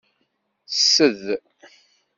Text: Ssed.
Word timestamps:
Ssed. 0.73 1.23